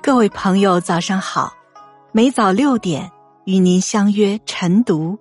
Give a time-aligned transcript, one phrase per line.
[0.00, 1.52] 各位朋友，早上好！
[2.12, 3.10] 每早六点
[3.44, 5.18] 与您相约晨读，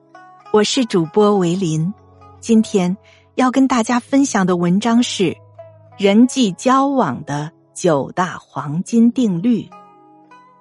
[0.54, 1.92] 我是主播维林。
[2.40, 2.96] 今天
[3.36, 5.36] 要跟大家分享的文章是
[5.98, 9.68] 人际交往的九大黄金定律。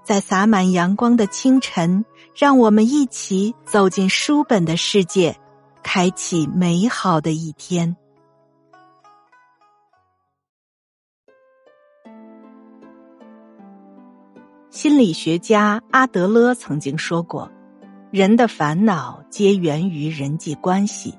[0.02, 2.04] 在洒满阳光的清晨，
[2.34, 5.36] 让我们一起走进书本的世界，
[5.82, 7.96] 开启美好的一天。
[14.76, 17.50] 心理学家阿德勒曾经说过
[18.12, 21.14] ：“人的烦恼皆源于人际关系，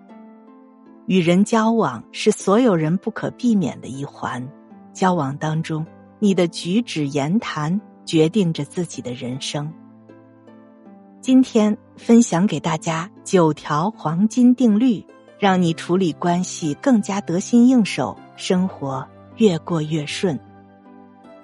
[1.07, 4.47] 与人交往是所有人不可避免的一环。
[4.93, 5.83] 交往当中，
[6.19, 9.73] 你的举止言谈决定着自己的人生。”
[11.19, 15.03] 今天分享给大家九条黄金定律，
[15.39, 19.03] 让你处理关系更加得心应手，生活
[19.37, 20.39] 越过越顺。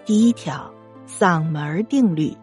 [0.06, 0.73] 第一条。
[1.20, 2.36] 嗓门定律，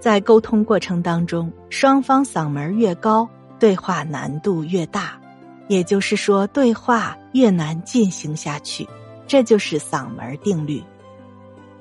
[0.00, 5.20] 在沟通过程当中，双方嗓门越高，对话难度越大，
[5.68, 8.88] 也就是说，对话越难进行下去。
[9.26, 10.82] 这就是嗓门定律。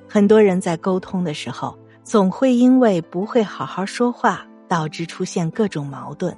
[0.07, 6.35] 很多人在沟通的时候，总会因为不会好好说话，导致出现各种矛盾。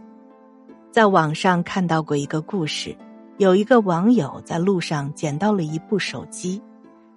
[0.91, 2.95] 在网上看到过一个故事，
[3.37, 6.61] 有一个网友在路上捡到了一部手机，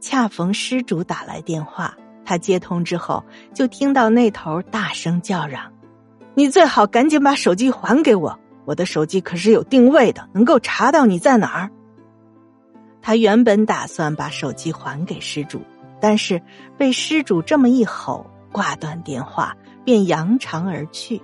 [0.01, 1.97] 恰逢失主打来电话。
[2.27, 3.25] 他接通之后，
[3.55, 5.73] 就听到那头大声叫嚷
[6.35, 8.37] ：“你最好赶紧把手机还给我！
[8.65, 11.71] 我的手机可是有定位的，能够查到你在哪儿。”
[13.01, 15.61] 他原本打算把手机还给失主，
[16.01, 16.43] 但是
[16.77, 21.23] 被失主这么一吼，挂断电话，便扬长而去。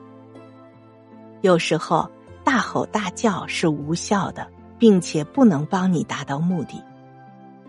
[1.41, 2.09] 有时候
[2.45, 4.47] 大吼大叫是无效的，
[4.79, 6.81] 并且不能帮你达到目的。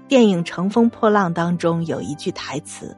[0.07, 2.95] 电影《乘风破浪》当中有一句台词。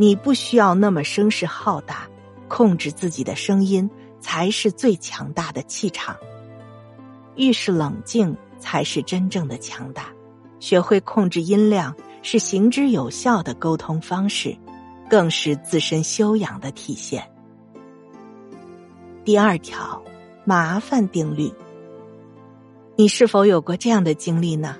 [0.00, 2.08] 你不需要那么声势浩大，
[2.46, 6.16] 控制自己的声音才是最强大的气场。
[7.34, 10.04] 遇事冷静才是真正的强大。
[10.60, 11.92] 学会控制音量
[12.22, 14.56] 是行之有效的沟通方式，
[15.10, 17.28] 更是自身修养的体现。
[19.24, 20.00] 第二条，
[20.44, 21.52] 麻烦定律。
[22.94, 24.76] 你是否有过这样的经历呢？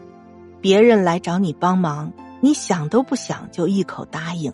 [0.61, 4.53] 别人来找你帮忙，你想都不想就一口答应。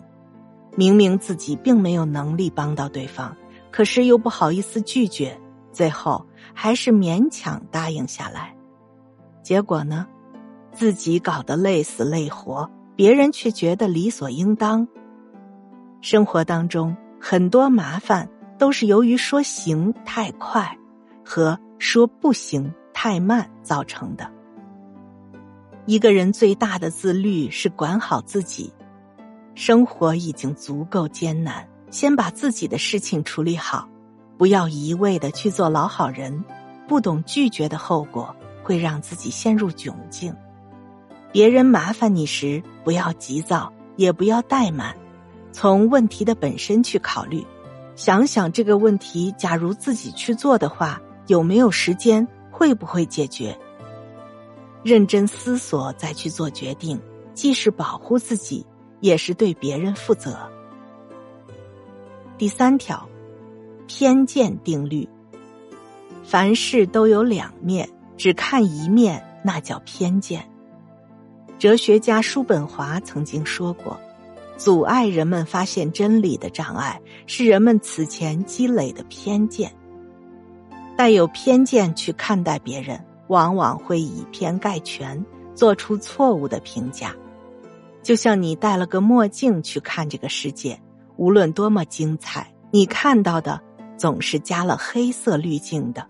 [0.75, 3.35] 明明自己并没有能力帮到对方，
[3.71, 5.39] 可是又不好意思拒绝，
[5.71, 8.53] 最后还是勉强答应下来。
[9.41, 10.05] 结果呢，
[10.73, 14.87] 自己搞得累死累活，别人却觉得理所应当。
[16.01, 20.77] 生活当中很多麻烦都是由于说行太快
[21.23, 24.29] 和说不行太慢造成的。
[25.85, 28.73] 一个人最大的自律是管好自己。
[29.55, 33.87] 生活已经足够艰难，先把自己的事情处理好，
[34.37, 36.43] 不要一味的去做老好人。
[36.87, 40.35] 不懂拒绝的后果，会让自己陷入窘境。
[41.31, 44.95] 别人麻烦你时，不要急躁，也不要怠慢，
[45.51, 47.43] 从问题的本身去考虑，
[47.95, 53.57] 想想这个问题，假如自己去做的话，有没有时间，会不会解决？
[54.83, 57.01] 认真思索再去做决定，
[57.33, 58.63] 既是保护自己。
[59.05, 60.35] 也是对别人负责。
[62.39, 63.07] 第三条，
[63.85, 65.07] 偏见定律。
[66.23, 70.43] 凡事都有两面，只看一面那叫偏见。
[71.59, 73.95] 哲学家叔本华曾经说过
[74.57, 79.71] ：“阻碍人们发现真理的障碍是人们此前积累的偏见。
[80.97, 85.23] 带有偏见去看待别人，往往会以偏概全，
[85.53, 87.15] 做出错误的评价。”
[88.05, 90.79] 就像你戴了个墨镜去看这个世界，
[91.17, 93.59] 无论多么精彩，你看到的
[93.97, 96.07] 总是加了黑色滤镜的。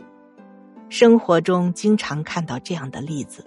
[0.89, 3.45] 生活中经常看到这样的例子：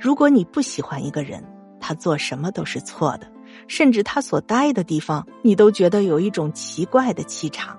[0.00, 1.44] 如果你不喜欢一个人，
[1.78, 3.30] 他做什么都是错的，
[3.68, 7.78] 甚至他所待的地方，你都觉得有一种奇怪的气场。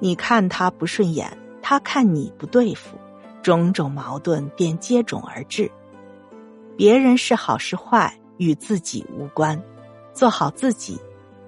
[0.00, 1.30] 你看他不顺眼，
[1.60, 2.96] 他看你不对付，
[3.42, 5.70] 种种矛盾便接踵而至。
[6.74, 8.18] 别人是好是坏？
[8.38, 9.60] 与自己无关，
[10.12, 10.98] 做好自己，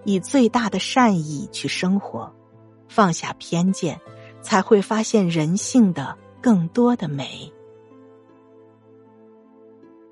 [0.04, 2.32] 以最大的善意去生活，
[2.88, 4.00] 放下偏见，
[4.42, 7.52] 才会发现人性的更多的美。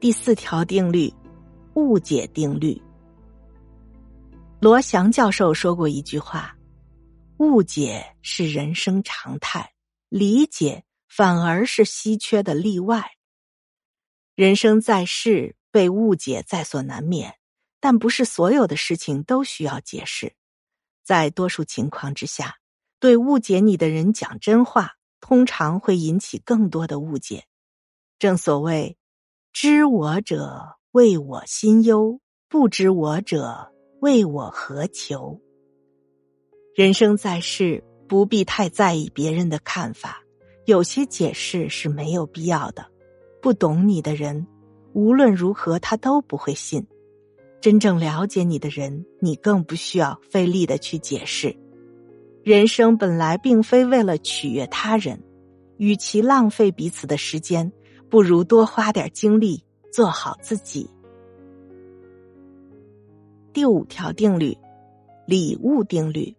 [0.00, 1.12] 第四条定律，
[1.74, 2.80] 误解定律。
[4.60, 6.56] 罗翔教授说过一句话
[7.38, 9.72] ：“误解是人生常态，
[10.08, 13.02] 理解反而是稀缺的例外。”
[14.36, 15.54] 人生在世。
[15.74, 17.34] 被误解在所难免，
[17.80, 20.36] 但不是所有的事情都需要解释。
[21.02, 22.58] 在多数情况之下，
[23.00, 27.46] 对误解你的人讲真话，通常会引起更多的误解。
[28.20, 28.96] 正所谓，
[29.52, 35.40] 知我者为我心忧，不知我者为我何求。
[36.76, 40.22] 人生在世，不必太在意别人的看法，
[40.66, 42.88] 有些解释是没有必要的。
[43.42, 44.46] 不懂你的人，
[44.94, 46.86] 无论如何他都不会信。
[47.60, 51.54] 真正了解你的人，你更不需要费力的去解释。
[52.42, 55.22] 人生本来并非为了取悦他人，
[55.78, 57.72] 与其浪费彼此的时间，
[58.10, 60.90] 不如多花点精力做好自己。
[63.54, 64.56] 第五条定律：
[65.26, 66.34] 礼物定律。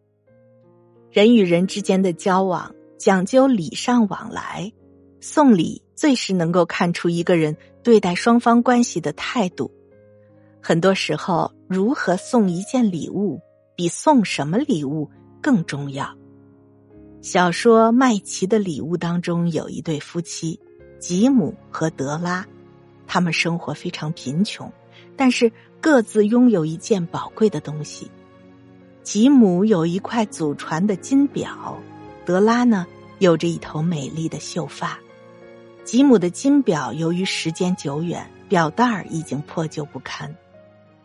[1.12, 4.72] 人与人之间的交往讲究礼尚往来，
[5.22, 9.72] 送礼最是能够看出一个人对待双方关系的态度。
[10.62, 13.40] 很多时候，如何送一件礼物，
[13.76, 15.10] 比送什么礼物
[15.42, 16.16] 更重要。
[17.22, 20.60] 小说《麦琪的礼物》当中有一对夫妻，
[21.00, 22.46] 吉姆和德拉，
[23.08, 24.72] 他们生活非常贫穷，
[25.16, 28.12] 但是各自拥有一件宝贵的东西。
[29.04, 31.80] 吉姆有一块祖传的金表，
[32.26, 32.88] 德拉呢
[33.20, 35.00] 有着一头美丽的秀发。
[35.86, 40.36] 吉姆的金表由于时间久远，表带儿已经破旧不堪。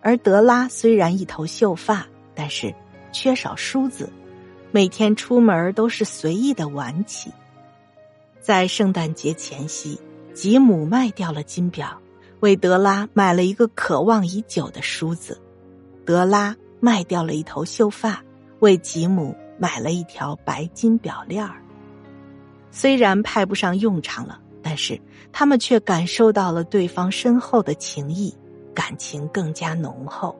[0.00, 2.74] 而德拉虽然一头秀发，但是
[3.12, 4.10] 缺少梳子，
[4.72, 7.30] 每天出门都是随意的挽起。
[8.40, 10.00] 在圣诞节前夕，
[10.32, 12.00] 吉姆卖掉了金表，
[12.40, 15.34] 为德拉买了一个渴望已久的梳子；
[16.06, 18.24] 德拉卖掉了一头秀发，
[18.60, 21.60] 为吉姆买了一条白金表链儿。
[22.70, 25.00] 虽然派不上用场了，但是
[25.32, 28.34] 他们却感受到了对方深厚的情谊。
[28.72, 30.34] 感情更加浓厚。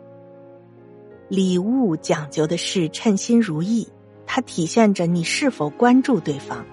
[1.29, 3.87] 礼物讲究的是称心如意，
[4.25, 6.65] 它体现着你是否关注对方。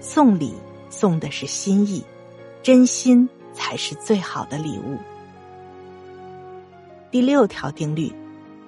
[0.00, 0.54] 送礼
[0.88, 2.02] 送的是心意，
[2.62, 4.96] 真心才是最好的礼物。
[7.10, 8.12] 第六条定律：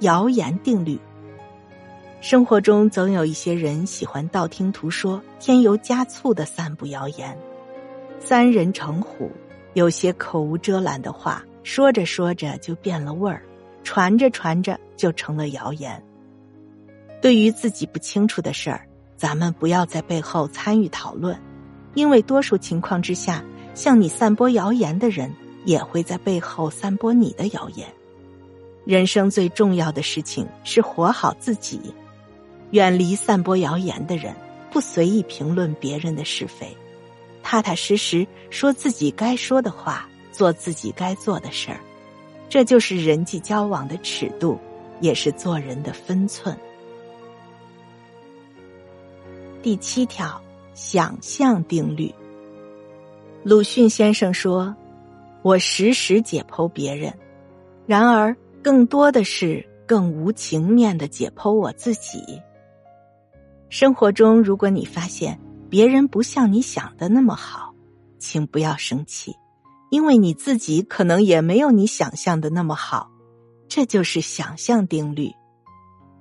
[0.00, 0.98] 谣言定律。
[2.20, 7.38] 生活中总有一些人喜欢道听途说、添油加醋的散布谣言。
[8.20, 9.30] 三人成虎，
[9.74, 11.44] 有些口无遮拦的话。
[11.64, 13.42] 说着说着就变了味儿，
[13.84, 16.02] 传着传着就成了谣言。
[17.20, 18.86] 对于自己不清楚的事儿，
[19.16, 21.38] 咱们不要在背后参与讨论，
[21.92, 23.44] 因为多数情况之下，
[23.74, 25.30] 向你散播谣言的人
[25.66, 27.86] 也会在背后散播你的谣言。
[28.86, 31.92] 人生最重要的事情是活好自己，
[32.70, 34.34] 远离散播谣言的人，
[34.70, 36.74] 不随意评论别人的是非，
[37.50, 40.06] 踏踏实实说自己该说的话。
[40.30, 41.80] 做自己该做的事儿，
[42.48, 44.56] 这就是人际交往的尺度，
[45.00, 46.56] 也是做人的分寸。
[49.60, 50.40] 第七条，
[50.74, 52.14] 想象定律。
[53.42, 54.76] 鲁迅先生说
[55.42, 57.12] ：“我时时解剖别人，
[57.84, 62.40] 然而更多的是更无情面的解剖我自己。”
[63.70, 65.36] 生活中，如果你发现
[65.70, 67.74] 别人不像你想的那么好，
[68.18, 69.34] 请不要生气。
[69.90, 73.10] 因为你自己可能也没有你想象的那么好，
[73.68, 75.30] 这就是想象定律。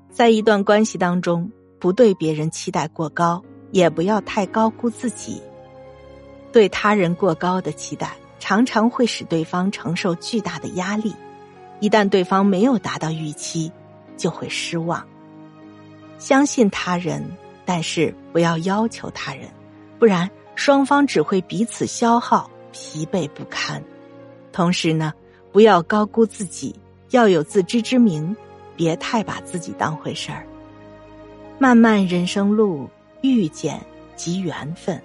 [0.10, 5.42] 在一段关系当中，不对别人期待过高，也不要太高估自己。
[6.54, 11.14] 对他人过高的期待，常常会使对方承受巨大的压力。
[11.82, 13.72] 一旦对方没有达到预期，
[14.16, 15.06] 就会失望。
[16.18, 17.24] 相信他人，
[17.68, 19.50] 但是不要要求他人，
[20.00, 22.50] 不然双方只会彼此消耗。
[22.74, 23.84] 疲惫不堪，
[24.52, 25.12] 同时呢，
[25.52, 26.76] 不要高估自己，
[27.10, 28.36] 要有自知之明，
[28.76, 30.46] 别太把自己当回事儿。
[31.58, 32.88] 漫漫人生路，
[33.22, 33.82] 遇见
[34.16, 35.02] 即缘分，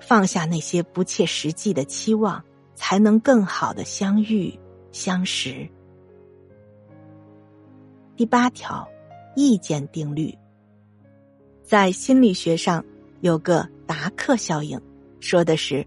[0.00, 2.42] 放下那些不切实际的期望，
[2.74, 4.58] 才能更好的相遇
[4.90, 5.68] 相识。
[8.16, 8.88] 第八条，
[9.36, 10.34] 意见定律，
[11.64, 12.84] 在心理学上
[13.22, 14.80] 有个达克效应，
[15.18, 15.84] 说的是。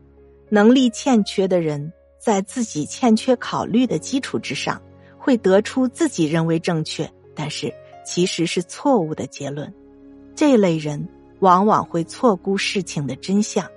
[0.49, 4.81] 能力欠缺的人，在自己欠缺考虑的基础之上，
[5.17, 7.73] 会得出自己认为正确，但是
[8.05, 9.73] 其实是错误的结论。
[10.33, 11.05] 这类人
[11.39, 13.69] 往往会错估事情的真相。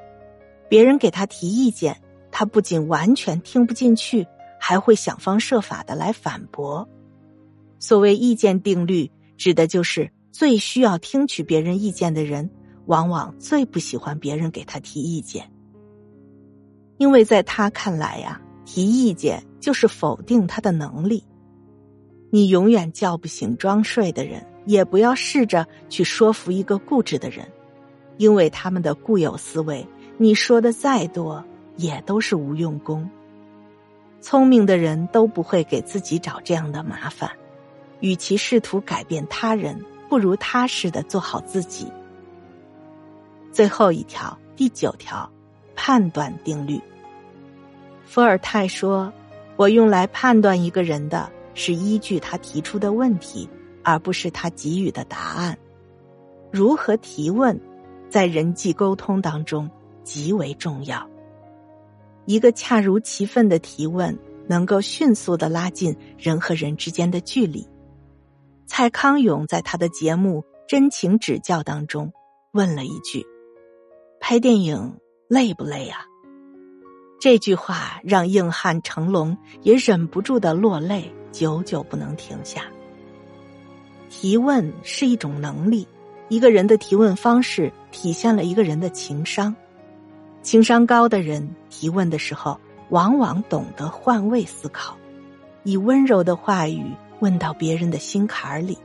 [0.69, 4.25] 别人给他提意见，他不仅完全听不进去，
[4.61, 6.89] 还会想方设法的来反驳。
[7.81, 12.49] 所谓意见定律，指的就是最需要听取别人意见的人，
[12.87, 15.53] 往往最不喜欢别人给他提意见。
[16.97, 21.23] 因为在他看来呀，提意见就是否定他的能力。
[22.31, 27.47] 你永远叫不醒装睡的人，也不要试着去说服一个固执的人，
[28.17, 31.45] 因为他们的固有思维，你说的再多
[31.77, 33.07] 也都是无用功。
[34.23, 37.31] 聪明的人都不会给自己找这样的麻烦，
[38.01, 39.79] 与其试图改变他人，
[40.11, 41.91] 不如踏实的做好自己。
[43.51, 45.31] 最后一条，第九条，
[45.75, 46.79] 判断定律。
[48.05, 49.11] 伏尔泰说
[49.57, 53.47] ：“我用来判断一个人的。”是依据他提出的问题，
[53.83, 55.59] 而不是他给予的答案。
[56.51, 57.61] 如何提问，
[58.09, 59.69] 在人际沟通当中
[60.05, 61.07] 极为重要。
[62.25, 67.67] 一个恰如其分的提问，能够迅速的拉近人和人之间的距离。
[68.73, 72.13] 蔡康永在他的节目《真情指教》当中
[72.53, 73.27] 问了一句
[74.21, 76.07] ：“拍电影累不累啊？”
[77.19, 81.13] 这句话让硬汉成龙也忍不住的落泪。
[81.33, 82.63] 久久不能停下。
[84.09, 85.89] 提问是一种能力，
[86.29, 89.55] 一个人的提问方式体现了一个人的情商。
[90.43, 92.61] 情商高的人提问的时候，
[92.91, 94.97] 往往懂得换位思考，
[95.65, 96.85] 以温柔的话语
[97.21, 98.77] 问到别人的心坎儿里。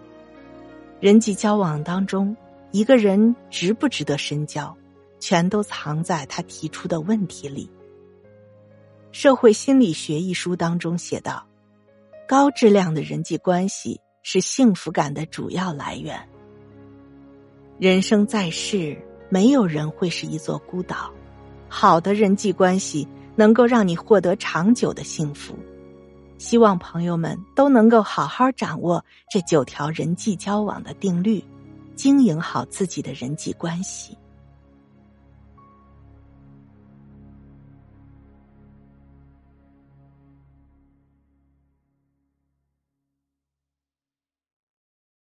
[1.00, 2.36] 人际交往当中，
[2.72, 4.76] 一个人值不值得深交，
[5.20, 7.70] 全都藏在他提出的问题里。
[9.18, 11.46] 《社会心理学》一书当中写道。
[12.28, 16.20] 高质量的人际关系是幸福感的主要来源。
[17.78, 18.98] 人生在世，
[19.30, 21.14] 没有人会是一座孤岛。
[21.70, 25.56] 好的人际关系能够让你获得长久的幸福。
[26.38, 31.44] 希望朋友们都能够好好掌握这九条人际交往的定律，
[31.96, 34.18] 经营好自己的人际关系。